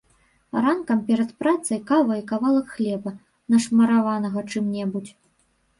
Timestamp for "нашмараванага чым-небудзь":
3.55-5.13